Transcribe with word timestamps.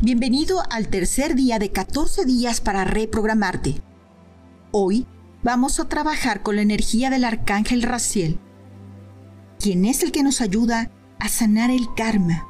Bienvenido 0.00 0.62
al 0.70 0.86
tercer 0.86 1.34
día 1.34 1.58
de 1.58 1.72
14 1.72 2.24
días 2.24 2.60
para 2.60 2.84
reprogramarte. 2.84 3.82
Hoy 4.70 5.08
vamos 5.42 5.80
a 5.80 5.88
trabajar 5.88 6.44
con 6.44 6.54
la 6.54 6.62
energía 6.62 7.10
del 7.10 7.24
arcángel 7.24 7.82
Raciel, 7.82 8.38
quien 9.58 9.84
es 9.84 10.04
el 10.04 10.12
que 10.12 10.22
nos 10.22 10.40
ayuda 10.40 10.92
a 11.18 11.28
sanar 11.28 11.72
el 11.72 11.92
karma. 11.96 12.46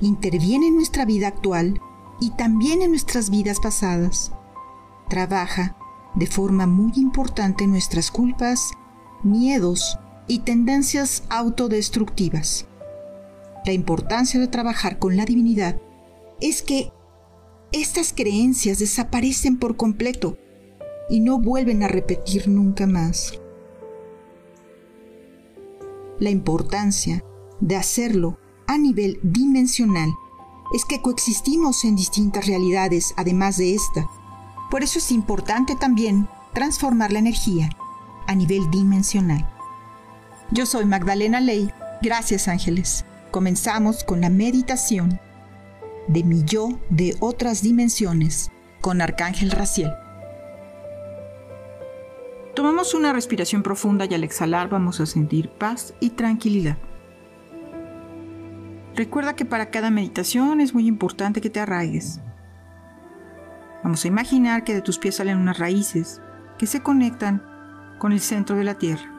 Interviene 0.00 0.68
en 0.68 0.76
nuestra 0.76 1.04
vida 1.04 1.28
actual 1.28 1.82
y 2.18 2.30
también 2.30 2.80
en 2.80 2.92
nuestras 2.92 3.28
vidas 3.28 3.60
pasadas. 3.60 4.32
Trabaja 5.10 5.76
de 6.14 6.26
forma 6.26 6.66
muy 6.66 6.92
importante 6.96 7.66
nuestras 7.66 8.10
culpas, 8.10 8.70
miedos 9.22 9.98
y 10.28 10.38
tendencias 10.38 11.24
autodestructivas. 11.28 12.64
La 13.66 13.72
importancia 13.72 14.40
de 14.40 14.48
trabajar 14.48 14.98
con 14.98 15.18
la 15.18 15.26
divinidad 15.26 15.78
es 16.40 16.62
que 16.62 16.92
estas 17.72 18.12
creencias 18.12 18.78
desaparecen 18.78 19.58
por 19.58 19.76
completo 19.76 20.38
y 21.08 21.20
no 21.20 21.38
vuelven 21.38 21.82
a 21.82 21.88
repetir 21.88 22.48
nunca 22.48 22.86
más. 22.86 23.40
La 26.18 26.30
importancia 26.30 27.22
de 27.60 27.76
hacerlo 27.76 28.38
a 28.66 28.78
nivel 28.78 29.18
dimensional 29.22 30.10
es 30.74 30.84
que 30.84 31.00
coexistimos 31.00 31.84
en 31.84 31.96
distintas 31.96 32.46
realidades 32.46 33.14
además 33.16 33.56
de 33.56 33.74
esta. 33.74 34.08
Por 34.70 34.82
eso 34.82 34.98
es 34.98 35.12
importante 35.12 35.76
también 35.76 36.28
transformar 36.54 37.12
la 37.12 37.18
energía 37.18 37.70
a 38.26 38.34
nivel 38.34 38.70
dimensional. 38.70 39.48
Yo 40.50 40.66
soy 40.66 40.84
Magdalena 40.84 41.40
Ley. 41.40 41.70
Gracias 42.02 42.48
ángeles. 42.48 43.04
Comenzamos 43.30 44.04
con 44.04 44.20
la 44.20 44.30
meditación 44.30 45.20
de 46.08 46.24
mi 46.24 46.44
yo 46.44 46.78
de 46.90 47.16
otras 47.20 47.62
dimensiones 47.62 48.50
con 48.80 49.00
Arcángel 49.00 49.50
Raciel. 49.50 49.92
Tomamos 52.54 52.94
una 52.94 53.12
respiración 53.12 53.62
profunda 53.62 54.06
y 54.06 54.14
al 54.14 54.24
exhalar 54.24 54.68
vamos 54.68 55.00
a 55.00 55.06
sentir 55.06 55.50
paz 55.50 55.94
y 56.00 56.10
tranquilidad. 56.10 56.78
Recuerda 58.94 59.36
que 59.36 59.44
para 59.44 59.70
cada 59.70 59.90
meditación 59.90 60.60
es 60.60 60.72
muy 60.72 60.86
importante 60.86 61.42
que 61.42 61.50
te 61.50 61.60
arraigues. 61.60 62.20
Vamos 63.84 64.04
a 64.04 64.08
imaginar 64.08 64.64
que 64.64 64.74
de 64.74 64.80
tus 64.80 64.98
pies 64.98 65.16
salen 65.16 65.36
unas 65.36 65.58
raíces 65.58 66.22
que 66.58 66.66
se 66.66 66.82
conectan 66.82 67.42
con 67.98 68.12
el 68.12 68.20
centro 68.20 68.56
de 68.56 68.64
la 68.64 68.78
Tierra. 68.78 69.12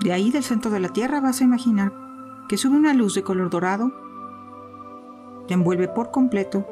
De 0.00 0.12
ahí 0.12 0.30
del 0.30 0.42
centro 0.42 0.70
de 0.70 0.80
la 0.80 0.88
Tierra 0.88 1.20
vas 1.20 1.40
a 1.40 1.44
imaginar 1.44 1.92
que 2.48 2.56
sube 2.56 2.76
una 2.76 2.94
luz 2.94 3.14
de 3.14 3.22
color 3.22 3.50
dorado 3.50 4.07
te 5.48 5.54
envuelve 5.54 5.88
por 5.88 6.10
completo 6.10 6.64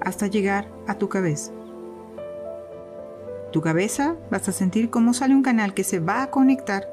hasta 0.00 0.28
llegar 0.28 0.68
a 0.86 0.94
tu 0.94 1.08
cabeza. 1.08 1.52
Tu 3.52 3.60
cabeza 3.60 4.16
vas 4.30 4.48
a 4.48 4.52
sentir 4.52 4.90
cómo 4.90 5.12
sale 5.12 5.34
un 5.34 5.42
canal 5.42 5.74
que 5.74 5.84
se 5.84 5.98
va 5.98 6.22
a 6.22 6.30
conectar 6.30 6.86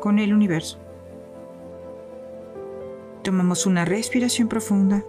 con 0.00 0.18
el 0.18 0.32
universo. 0.32 0.78
Tomamos 3.22 3.66
una 3.66 3.84
respiración 3.84 4.48
profunda 4.48 5.04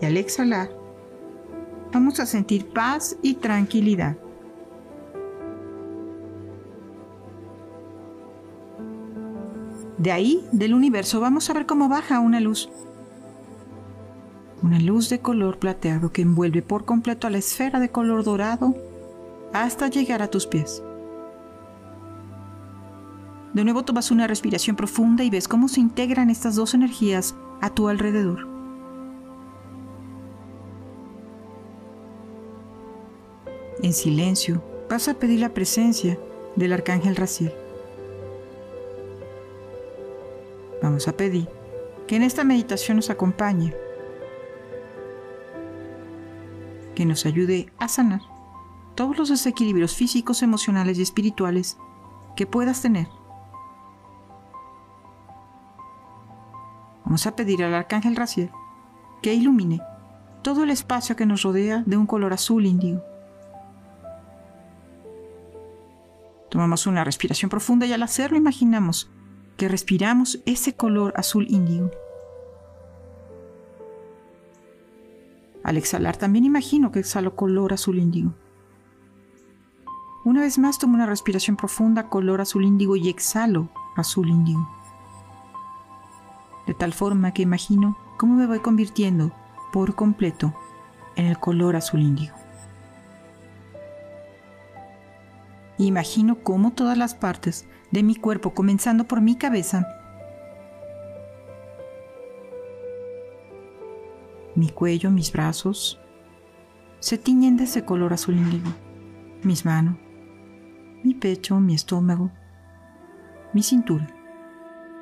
y 0.00 0.06
al 0.06 0.16
exhalar 0.16 0.70
vamos 1.92 2.18
a 2.18 2.26
sentir 2.26 2.72
paz 2.72 3.16
y 3.22 3.34
tranquilidad. 3.34 4.16
De 9.98 10.10
ahí, 10.10 10.44
del 10.50 10.74
universo, 10.74 11.20
vamos 11.20 11.48
a 11.48 11.52
ver 11.52 11.66
cómo 11.66 11.88
baja 11.88 12.18
una 12.18 12.40
luz 12.40 12.68
una 14.62 14.78
luz 14.78 15.08
de 15.08 15.20
color 15.20 15.58
plateado 15.58 16.12
que 16.12 16.22
envuelve 16.22 16.62
por 16.62 16.84
completo 16.84 17.26
a 17.26 17.30
la 17.30 17.38
esfera 17.38 17.80
de 17.80 17.90
color 17.90 18.22
dorado 18.22 18.74
hasta 19.52 19.88
llegar 19.88 20.22
a 20.22 20.28
tus 20.28 20.46
pies. 20.46 20.82
De 23.52 23.64
nuevo 23.64 23.84
tomas 23.84 24.10
una 24.10 24.26
respiración 24.26 24.76
profunda 24.76 25.24
y 25.24 25.30
ves 25.30 25.48
cómo 25.48 25.68
se 25.68 25.80
integran 25.80 26.30
estas 26.30 26.54
dos 26.54 26.74
energías 26.74 27.34
a 27.60 27.70
tu 27.70 27.88
alrededor. 27.88 28.48
En 33.82 33.92
silencio 33.92 34.62
vas 34.88 35.08
a 35.08 35.14
pedir 35.14 35.40
la 35.40 35.52
presencia 35.52 36.18
del 36.54 36.72
arcángel 36.72 37.16
Raciel. 37.16 37.52
Vamos 40.80 41.08
a 41.08 41.16
pedir 41.16 41.48
que 42.06 42.16
en 42.16 42.22
esta 42.22 42.44
meditación 42.44 42.96
nos 42.96 43.10
acompañe 43.10 43.74
que 46.94 47.06
nos 47.06 47.26
ayude 47.26 47.72
a 47.78 47.88
sanar 47.88 48.20
todos 48.94 49.16
los 49.16 49.28
desequilibrios 49.28 49.94
físicos, 49.94 50.42
emocionales 50.42 50.98
y 50.98 51.02
espirituales 51.02 51.78
que 52.36 52.46
puedas 52.46 52.82
tener. 52.82 53.08
Vamos 57.04 57.26
a 57.26 57.36
pedir 57.36 57.64
al 57.64 57.74
arcángel 57.74 58.16
Raciel 58.16 58.50
que 59.22 59.34
ilumine 59.34 59.80
todo 60.42 60.64
el 60.64 60.70
espacio 60.70 61.16
que 61.16 61.26
nos 61.26 61.42
rodea 61.42 61.82
de 61.86 61.96
un 61.96 62.06
color 62.06 62.32
azul 62.32 62.66
índigo. 62.66 63.02
Tomamos 66.50 66.86
una 66.86 67.04
respiración 67.04 67.48
profunda 67.48 67.86
y 67.86 67.92
al 67.92 68.02
hacerlo 68.02 68.36
imaginamos 68.36 69.10
que 69.56 69.68
respiramos 69.68 70.40
ese 70.44 70.74
color 70.74 71.14
azul 71.16 71.46
índigo. 71.48 71.90
Al 75.72 75.78
exhalar 75.78 76.18
también 76.18 76.44
imagino 76.44 76.92
que 76.92 76.98
exhalo 76.98 77.34
color 77.34 77.72
azul 77.72 77.98
índigo. 77.98 78.34
Una 80.22 80.42
vez 80.42 80.58
más 80.58 80.78
tomo 80.78 80.92
una 80.92 81.06
respiración 81.06 81.56
profunda, 81.56 82.10
color 82.10 82.42
azul 82.42 82.66
índigo 82.66 82.94
y 82.94 83.08
exhalo 83.08 83.70
azul 83.96 84.28
índigo. 84.28 84.68
De 86.66 86.74
tal 86.74 86.92
forma 86.92 87.32
que 87.32 87.40
imagino 87.40 87.96
cómo 88.18 88.34
me 88.34 88.46
voy 88.46 88.58
convirtiendo 88.58 89.32
por 89.72 89.94
completo 89.94 90.52
en 91.16 91.24
el 91.24 91.38
color 91.38 91.74
azul 91.74 92.02
índigo. 92.02 92.36
Imagino 95.78 96.42
cómo 96.42 96.72
todas 96.72 96.98
las 96.98 97.14
partes 97.14 97.64
de 97.92 98.02
mi 98.02 98.14
cuerpo, 98.14 98.52
comenzando 98.52 99.04
por 99.04 99.22
mi 99.22 99.36
cabeza, 99.36 100.01
Mi 104.54 104.68
cuello, 104.68 105.10
mis 105.10 105.32
brazos 105.32 105.98
se 107.00 107.16
tiñen 107.16 107.56
de 107.56 107.64
ese 107.64 107.84
color 107.84 108.12
azul 108.12 108.36
índigo. 108.36 108.70
Mis 109.42 109.64
manos, 109.64 109.96
mi 111.02 111.14
pecho, 111.14 111.58
mi 111.58 111.74
estómago, 111.74 112.30
mi 113.54 113.62
cintura, 113.62 114.06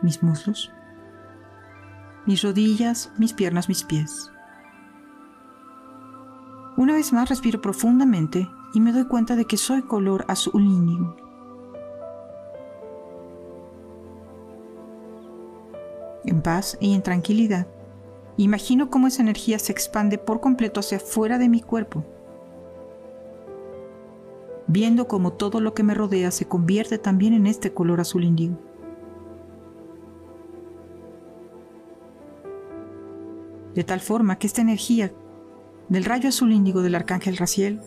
mis 0.01 0.23
muslos, 0.23 0.73
mis 2.27 2.43
rodillas, 2.43 3.13
mis 3.19 3.33
piernas, 3.33 3.69
mis 3.69 3.83
pies. 3.83 4.31
Una 6.77 6.95
vez 6.95 7.13
más 7.13 7.29
respiro 7.29 7.61
profundamente 7.61 8.49
y 8.73 8.81
me 8.81 8.93
doy 8.93 9.07
cuenta 9.07 9.35
de 9.35 9.45
que 9.47 9.57
soy 9.57 9.83
color 9.83 10.25
azul 10.29 10.63
índigo. 10.63 11.17
En 16.25 16.41
paz 16.41 16.79
y 16.81 16.95
en 16.95 17.03
tranquilidad 17.03 17.67
Imagino 18.41 18.89
cómo 18.89 19.07
esa 19.07 19.21
energía 19.21 19.59
se 19.59 19.71
expande 19.71 20.17
por 20.17 20.41
completo 20.41 20.81
hacia 20.81 20.97
afuera 20.97 21.37
de 21.37 21.51
mi 21.51 21.61
cuerpo, 21.61 22.07
viendo 24.67 25.09
cómo 25.09 25.35
todo 25.35 25.61
lo 25.61 25.75
que 25.75 25.83
me 25.83 25.93
rodea 25.93 26.31
se 26.31 26.49
convierte 26.49 26.97
también 26.97 27.35
en 27.35 27.47
este 27.47 27.75
color 27.75 28.01
azul 28.01 28.25
índigo. 28.25 28.57
De 33.75 33.85
tal 33.85 34.01
forma 34.01 34.39
que 34.39 34.47
esta 34.47 34.63
energía 34.63 35.13
del 35.91 36.07
rayo 36.07 36.31
azul 36.31 36.51
índigo 36.51 36.81
del 36.81 36.95
arcángel 36.95 37.37
Raciel 37.37 37.83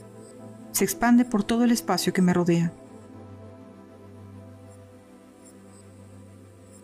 se 0.71 0.83
expande 0.83 1.25
por 1.25 1.43
todo 1.43 1.63
el 1.63 1.71
espacio 1.71 2.13
que 2.13 2.21
me 2.21 2.31
rodea. 2.31 2.71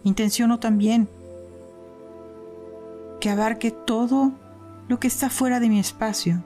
Intenciono 0.03 0.59
también 0.59 1.07
que 3.19 3.29
abarque 3.29 3.71
todo 3.71 4.31
lo 4.87 4.99
que 4.99 5.07
está 5.07 5.29
fuera 5.29 5.59
de 5.59 5.69
mi 5.69 5.79
espacio. 5.79 6.43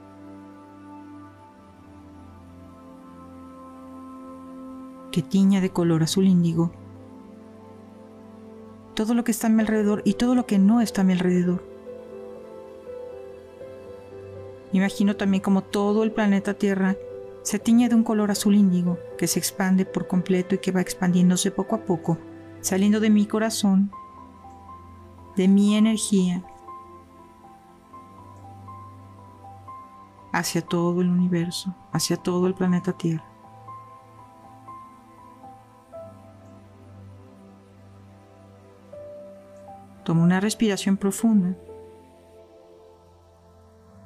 Que 5.10 5.22
tiña 5.22 5.60
de 5.60 5.70
color 5.70 6.02
azul 6.02 6.26
índigo 6.26 6.72
todo 8.94 9.14
lo 9.14 9.24
que 9.24 9.32
está 9.32 9.48
a 9.48 9.50
mi 9.50 9.60
alrededor 9.60 10.02
y 10.04 10.14
todo 10.14 10.34
lo 10.34 10.46
que 10.46 10.58
no 10.58 10.80
está 10.80 11.02
a 11.02 11.04
mi 11.04 11.12
alrededor. 11.12 11.62
Imagino 14.72 15.16
también 15.16 15.42
como 15.42 15.62
todo 15.62 16.02
el 16.02 16.12
planeta 16.12 16.54
Tierra 16.54 16.96
se 17.42 17.58
tiñe 17.58 17.88
de 17.88 17.94
un 17.94 18.04
color 18.04 18.30
azul 18.30 18.54
índigo 18.54 18.98
que 19.18 19.26
se 19.26 19.38
expande 19.38 19.84
por 19.84 20.06
completo 20.06 20.54
y 20.54 20.58
que 20.58 20.72
va 20.72 20.80
expandiéndose 20.80 21.50
poco 21.50 21.76
a 21.76 21.84
poco, 21.84 22.18
saliendo 22.60 23.00
de 23.00 23.10
mi 23.10 23.26
corazón, 23.26 23.90
de 25.36 25.48
mi 25.48 25.76
energía 25.76 26.42
hacia 30.34 30.62
todo 30.62 31.00
el 31.00 31.08
universo, 31.08 31.72
hacia 31.92 32.16
todo 32.16 32.48
el 32.48 32.54
planeta 32.54 32.92
Tierra. 32.92 33.24
Tomo 40.04 40.24
una 40.24 40.40
respiración 40.40 40.96
profunda 40.96 41.56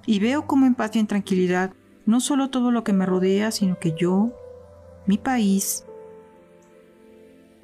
y 0.04 0.20
veo 0.20 0.46
como 0.46 0.66
en 0.66 0.74
paz 0.74 0.94
y 0.94 0.98
en 0.98 1.06
tranquilidad 1.06 1.72
no 2.04 2.20
solo 2.20 2.50
todo 2.50 2.70
lo 2.70 2.84
que 2.84 2.92
me 2.92 3.06
rodea, 3.06 3.50
sino 3.50 3.78
que 3.78 3.94
yo, 3.98 4.30
mi 5.06 5.16
país, 5.16 5.86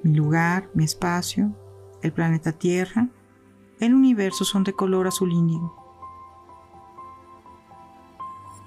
mi 0.02 0.14
lugar, 0.14 0.70
mi 0.72 0.84
espacio, 0.84 1.54
el 2.02 2.12
planeta 2.12 2.52
Tierra, 2.52 3.08
el 3.78 3.94
universo 3.94 4.44
son 4.44 4.64
de 4.64 4.72
color 4.72 5.06
azul 5.06 5.32
índigo. 5.32 5.83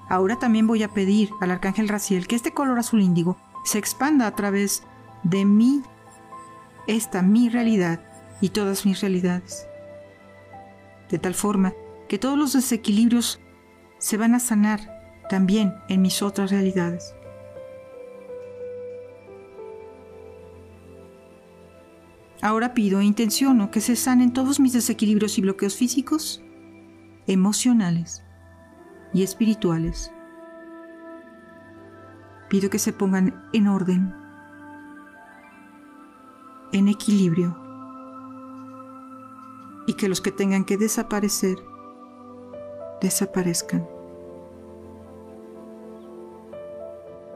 Ahora 0.10 0.40
también 0.40 0.68
voy 0.68 0.84
a 0.84 0.90
pedir 0.90 1.32
al 1.42 1.52
arcángel 1.52 1.90
Raciel 1.90 2.28
que 2.28 2.36
este 2.36 2.54
color 2.54 2.80
azul 2.80 3.02
índigo 3.02 3.38
se 3.66 3.78
expanda 3.78 4.26
a 4.26 4.36
través 4.36 4.84
de 5.24 5.44
mí, 5.44 5.82
esta 6.88 7.22
mi 7.22 7.50
realidad 7.50 8.00
y 8.40 8.50
todas 8.50 8.86
mis 8.86 9.02
realidades. 9.02 9.68
De 11.10 11.20
tal 11.20 11.34
forma 11.34 11.74
que 12.08 12.18
todos 12.18 12.38
los 12.38 12.54
desequilibrios 12.54 13.42
se 13.98 14.16
van 14.16 14.34
a 14.34 14.40
sanar 14.40 15.26
también 15.30 15.74
en 15.90 16.02
mis 16.02 16.22
otras 16.22 16.52
realidades. 16.52 17.14
Ahora 22.42 22.74
pido 22.74 23.02
e 23.02 23.06
intenciono 23.06 23.72
que 23.72 23.82
se 23.82 23.98
sanen 23.98 24.32
todos 24.32 24.60
mis 24.60 24.72
desequilibrios 24.72 25.38
y 25.38 25.42
bloqueos 25.42 25.76
físicos, 25.76 26.42
emocionales 27.26 28.24
y 29.14 29.24
espirituales. 29.24 30.12
Pido 32.50 32.70
que 32.70 32.80
se 32.80 32.94
pongan 32.94 33.50
en 33.54 33.68
orden, 33.68 34.14
en 36.72 36.88
equilibrio, 36.88 37.58
y 39.86 39.94
que 39.94 40.10
los 40.10 40.22
que 40.22 40.32
tengan 40.32 40.66
que 40.66 40.78
desaparecer, 40.78 41.58
desaparezcan. 43.02 43.88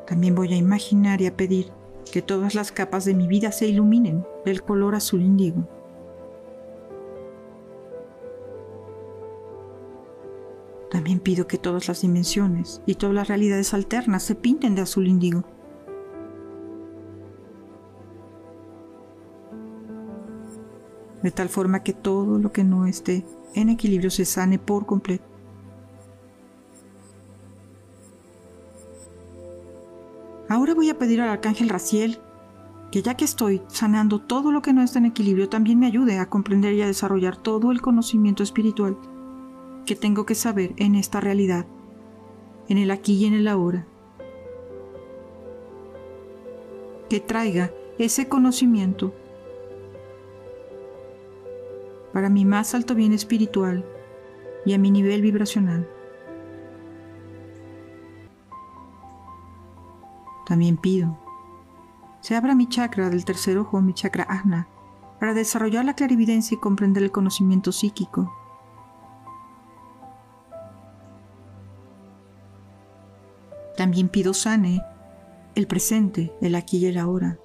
También 0.07 0.35
voy 0.35 0.53
a 0.53 0.57
imaginar 0.57 1.21
y 1.21 1.27
a 1.27 1.37
pedir 1.37 1.71
que 2.11 2.21
todas 2.21 2.55
las 2.55 2.71
capas 2.71 3.05
de 3.05 3.13
mi 3.13 3.27
vida 3.27 3.51
se 3.51 3.67
iluminen 3.67 4.25
del 4.45 4.61
color 4.61 4.95
azul 4.95 5.21
índigo. 5.21 5.67
Pido 11.23 11.45
que 11.45 11.59
todas 11.59 11.87
las 11.87 12.01
dimensiones 12.01 12.81
y 12.85 12.95
todas 12.95 13.13
las 13.13 13.27
realidades 13.27 13.73
alternas 13.73 14.23
se 14.23 14.35
pinten 14.35 14.73
de 14.73 14.81
azul 14.81 15.07
índigo. 15.07 15.43
De 21.21 21.29
tal 21.29 21.49
forma 21.49 21.83
que 21.83 21.93
todo 21.93 22.39
lo 22.39 22.51
que 22.51 22.63
no 22.63 22.87
esté 22.87 23.23
en 23.53 23.69
equilibrio 23.69 24.09
se 24.09 24.25
sane 24.25 24.57
por 24.57 24.87
completo. 24.87 25.25
Ahora 30.49 30.73
voy 30.73 30.89
a 30.89 30.97
pedir 30.97 31.21
al 31.21 31.29
arcángel 31.29 31.69
Raciel 31.69 32.19
que 32.91 33.01
ya 33.01 33.15
que 33.15 33.23
estoy 33.23 33.61
sanando 33.67 34.19
todo 34.19 34.51
lo 34.51 34.61
que 34.61 34.73
no 34.73 34.81
está 34.81 34.99
en 34.99 35.05
equilibrio, 35.05 35.47
también 35.47 35.79
me 35.79 35.85
ayude 35.85 36.19
a 36.19 36.29
comprender 36.29 36.73
y 36.73 36.81
a 36.81 36.87
desarrollar 36.87 37.37
todo 37.37 37.71
el 37.71 37.81
conocimiento 37.81 38.43
espiritual 38.43 38.97
que 39.85 39.95
tengo 39.95 40.25
que 40.25 40.35
saber 40.35 40.73
en 40.77 40.95
esta 40.95 41.19
realidad, 41.19 41.65
en 42.67 42.77
el 42.77 42.91
aquí 42.91 43.13
y 43.15 43.25
en 43.25 43.33
el 43.33 43.47
ahora. 43.47 43.85
Que 47.09 47.19
traiga 47.19 47.71
ese 47.97 48.27
conocimiento 48.27 49.13
para 52.13 52.29
mi 52.29 52.45
más 52.45 52.73
alto 52.75 52.95
bien 52.95 53.13
espiritual 53.13 53.85
y 54.65 54.73
a 54.73 54.77
mi 54.77 54.91
nivel 54.91 55.21
vibracional. 55.21 55.87
También 60.45 60.77
pido, 60.77 61.17
se 62.19 62.35
abra 62.35 62.55
mi 62.55 62.67
chakra 62.67 63.09
del 63.09 63.25
tercer 63.25 63.57
ojo, 63.57 63.81
mi 63.81 63.93
chakra 63.93 64.25
ajna, 64.29 64.67
para 65.19 65.33
desarrollar 65.33 65.85
la 65.85 65.95
clarividencia 65.95 66.55
y 66.55 66.59
comprender 66.59 67.03
el 67.03 67.11
conocimiento 67.11 67.71
psíquico. 67.71 68.40
También 73.81 74.09
pido 74.09 74.35
sane 74.35 74.85
el 75.55 75.65
presente, 75.65 76.31
el 76.39 76.53
aquí 76.53 76.77
y 76.77 76.85
el 76.85 76.99
ahora. 76.99 77.39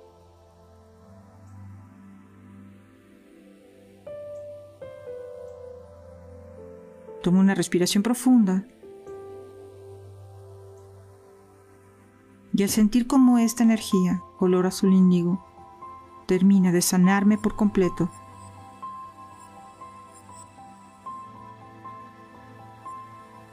Tomo 7.23 7.41
una 7.41 7.55
respiración 7.55 8.03
profunda 8.03 8.67
y 12.53 12.62
al 12.62 12.69
sentir 12.69 13.06
cómo 13.06 13.38
esta 13.38 13.62
energía, 13.62 14.23
color 14.37 14.67
azul 14.67 14.93
índigo, 14.93 15.43
termina 16.27 16.71
de 16.71 16.83
sanarme 16.83 17.38
por 17.38 17.56
completo, 17.56 18.11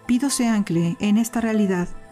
pido 0.06 0.30
se 0.30 0.50
ancle 0.50 0.98
en 1.00 1.16
esta 1.16 1.40
realidad 1.40 2.03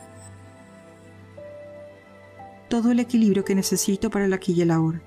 todo 2.71 2.89
el 2.89 3.01
equilibrio 3.01 3.43
que 3.43 3.53
necesito 3.53 4.09
para 4.09 4.23
el 4.23 4.31
aquí 4.31 4.53
y 4.53 4.61
el 4.61 4.71
ahora, 4.71 5.03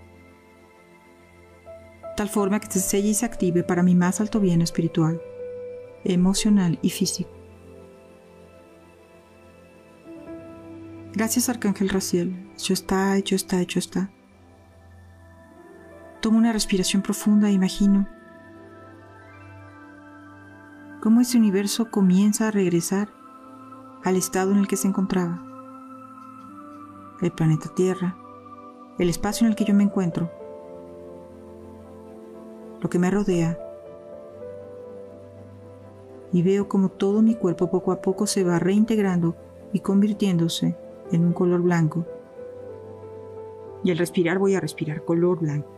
tal 2.14 2.28
forma 2.28 2.60
que 2.60 2.70
se 2.70 2.78
selle 2.78 3.08
y 3.08 3.14
se 3.14 3.24
active 3.24 3.62
para 3.62 3.82
mi 3.82 3.94
más 3.94 4.20
alto 4.20 4.38
bien 4.38 4.60
espiritual, 4.60 5.18
emocional 6.04 6.78
y 6.82 6.90
físico. 6.90 7.30
Gracias, 11.14 11.48
Arcángel 11.48 11.88
Raciel. 11.88 12.50
Hecho 12.52 12.74
está, 12.74 13.16
hecho 13.16 13.34
está, 13.34 13.62
hecho 13.62 13.78
está. 13.78 14.10
Tomo 16.20 16.36
una 16.36 16.52
respiración 16.52 17.00
profunda 17.00 17.48
e 17.48 17.52
imagino 17.52 18.06
cómo 21.00 21.22
este 21.22 21.38
universo 21.38 21.90
comienza 21.90 22.48
a 22.48 22.50
regresar 22.50 23.08
al 24.04 24.16
estado 24.16 24.52
en 24.52 24.58
el 24.58 24.68
que 24.68 24.76
se 24.76 24.86
encontraba. 24.86 25.53
El 27.24 27.32
planeta 27.32 27.70
Tierra, 27.74 28.18
el 28.98 29.08
espacio 29.08 29.46
en 29.46 29.52
el 29.52 29.56
que 29.56 29.64
yo 29.64 29.72
me 29.72 29.82
encuentro, 29.82 30.30
lo 32.82 32.90
que 32.90 32.98
me 32.98 33.10
rodea, 33.10 33.58
y 36.34 36.42
veo 36.42 36.68
como 36.68 36.90
todo 36.90 37.22
mi 37.22 37.34
cuerpo 37.34 37.70
poco 37.70 37.92
a 37.92 38.02
poco 38.02 38.26
se 38.26 38.44
va 38.44 38.58
reintegrando 38.58 39.36
y 39.72 39.80
convirtiéndose 39.80 40.76
en 41.12 41.24
un 41.24 41.32
color 41.32 41.62
blanco. 41.62 42.04
Y 43.84 43.90
al 43.90 43.96
respirar 43.96 44.38
voy 44.38 44.54
a 44.54 44.60
respirar 44.60 45.02
color 45.02 45.40
blanco. 45.40 45.70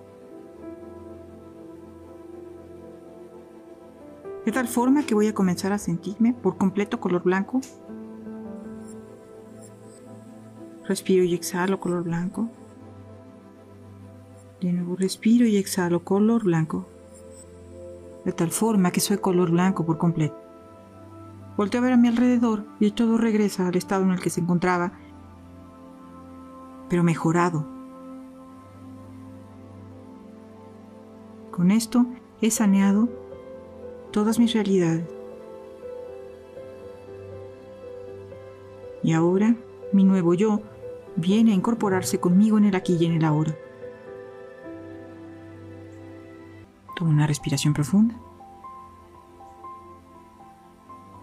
De 4.45 4.51
tal 4.51 4.67
forma 4.67 5.07
que 5.07 5.15
voy 5.15 5.29
a 5.29 5.35
comenzar 5.35 5.73
a 5.73 5.79
sentirme 5.79 6.35
por 6.35 6.57
completo 6.57 6.99
color 6.99 7.23
blanco. 7.23 7.61
Respiro 10.89 11.25
y 11.25 11.35
exhalo 11.35 11.81
color 11.81 12.05
blanco. 12.05 12.49
De 14.61 14.73
nuevo 14.73 14.97
respiro 14.97 15.47
y 15.47 15.57
exhalo 15.57 16.05
color 16.05 16.45
blanco. 16.45 16.87
De 18.25 18.33
tal 18.33 18.51
forma 18.51 18.91
que 18.91 19.01
soy 19.01 19.19
color 19.19 19.51
blanco 19.51 19.85
por 19.85 19.99
completo. 19.99 20.37
Volteo 21.57 21.81
a 21.81 21.85
ver 21.85 21.93
a 21.95 21.97
mi 21.97 22.09
alrededor 22.09 22.65
y 22.79 22.91
todo 22.91 23.19
regresa 23.19 23.67
al 23.67 23.77
estado 23.77 24.05
en 24.05 24.11
el 24.11 24.21
que 24.21 24.31
se 24.31 24.41
encontraba 24.41 24.93
pero 26.89 27.03
mejorado. 27.03 27.65
Con 31.51 31.71
esto 31.71 32.07
he 32.41 32.51
saneado 32.51 33.09
todas 34.13 34.39
mis 34.39 34.53
realidades. 34.53 35.09
Y 39.03 39.13
ahora 39.13 39.57
mi 39.93 40.05
nuevo 40.05 40.35
yo 40.35 40.61
viene 41.17 41.53
a 41.53 41.55
incorporarse 41.55 42.21
conmigo 42.21 42.59
en 42.59 42.65
el 42.65 42.75
aquí 42.75 42.97
y 42.99 43.07
en 43.07 43.13
el 43.13 43.25
ahora. 43.25 43.55
Tomo 46.95 47.11
una 47.11 47.27
respiración 47.27 47.75
profunda. 47.75 48.15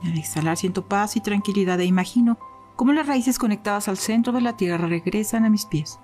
Al 0.03 0.17
exhalar 0.17 0.57
siento 0.57 0.87
paz 0.87 1.15
y 1.15 1.21
tranquilidad 1.21 1.79
e 1.79 1.85
imagino 1.85 2.37
cómo 2.75 2.91
las 2.93 3.07
raíces 3.07 3.39
conectadas 3.39 3.87
al 3.87 3.97
centro 3.97 4.33
de 4.33 4.41
la 4.41 4.57
tierra 4.57 4.87
regresan 4.87 5.45
a 5.45 5.49
mis 5.49 5.65
pies. 5.65 5.99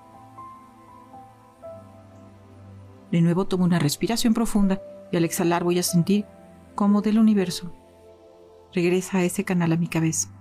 De 3.10 3.20
nuevo 3.20 3.46
tomo 3.46 3.64
una 3.64 3.78
respiración 3.78 4.34
profunda 4.34 4.80
y 5.12 5.16
al 5.16 5.24
exhalar 5.24 5.64
voy 5.64 5.78
a 5.78 5.82
sentir 5.82 6.24
cómo 6.74 7.02
del 7.02 7.18
universo 7.18 7.72
regresa 8.72 9.22
ese 9.22 9.44
canal 9.44 9.72
a 9.72 9.76
mi 9.76 9.88
cabeza. 9.88 10.39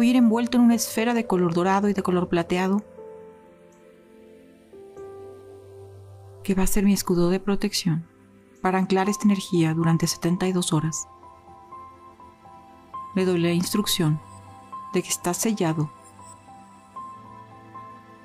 A 0.00 0.04
ir 0.04 0.16
envuelto 0.16 0.56
en 0.56 0.64
una 0.64 0.74
esfera 0.74 1.14
de 1.14 1.26
color 1.26 1.54
dorado 1.54 1.88
y 1.88 1.92
de 1.92 2.02
color 2.02 2.28
plateado 2.28 2.82
que 6.42 6.54
va 6.54 6.64
a 6.64 6.66
ser 6.66 6.84
mi 6.84 6.92
escudo 6.92 7.30
de 7.30 7.40
protección 7.40 8.04
para 8.60 8.78
anclar 8.78 9.08
esta 9.08 9.24
energía 9.24 9.72
durante 9.72 10.06
72 10.06 10.72
horas. 10.72 11.06
Le 13.14 13.24
doy 13.24 13.38
la 13.38 13.52
instrucción 13.52 14.20
de 14.92 15.02
que 15.02 15.08
está 15.08 15.32
sellado. 15.32 15.90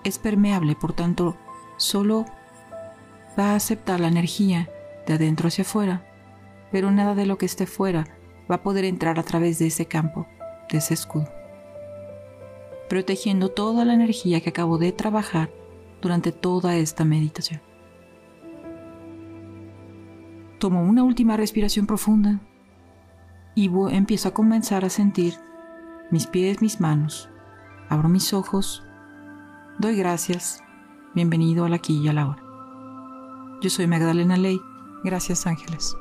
Es 0.03 0.17
permeable, 0.17 0.75
por 0.75 0.93
tanto, 0.93 1.37
solo 1.77 2.25
va 3.37 3.51
a 3.51 3.55
aceptar 3.55 3.99
la 3.99 4.07
energía 4.07 4.69
de 5.05 5.13
adentro 5.13 5.47
hacia 5.47 5.63
afuera, 5.63 6.05
pero 6.71 6.91
nada 6.91 7.15
de 7.15 7.25
lo 7.25 7.37
que 7.37 7.45
esté 7.45 7.67
fuera 7.67 8.05
va 8.49 8.55
a 8.55 8.63
poder 8.63 8.85
entrar 8.85 9.19
a 9.19 9.23
través 9.23 9.59
de 9.59 9.67
ese 9.67 9.85
campo, 9.85 10.27
de 10.71 10.79
ese 10.79 10.95
escudo, 10.95 11.38
protegiendo 12.89 13.49
toda 13.49 13.85
la 13.85 13.93
energía 13.93 14.41
que 14.41 14.49
acabo 14.49 14.77
de 14.77 14.91
trabajar 14.91 15.51
durante 16.01 16.31
toda 16.31 16.75
esta 16.75 17.05
meditación. 17.05 17.61
Tomo 20.59 20.83
una 20.83 21.03
última 21.03 21.37
respiración 21.37 21.85
profunda 21.85 22.41
y 23.55 23.69
empiezo 23.91 24.29
a 24.29 24.33
comenzar 24.33 24.83
a 24.83 24.89
sentir 24.89 25.35
mis 26.11 26.27
pies, 26.27 26.61
mis 26.61 26.81
manos. 26.81 27.29
Abro 27.87 28.09
mis 28.09 28.33
ojos, 28.33 28.83
doy 29.79 29.95
gracias, 29.95 30.61
bienvenido 31.15 31.65
al 31.65 31.73
aquí 31.73 32.01
y 32.03 32.07
a 32.07 32.13
la 32.13 32.27
hora. 32.27 32.43
Yo 33.61 33.69
soy 33.69 33.87
Magdalena 33.87 34.37
Ley, 34.37 34.59
gracias 35.03 35.47
ángeles. 35.47 35.95